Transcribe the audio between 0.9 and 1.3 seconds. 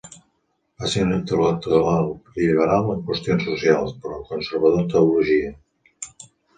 ser un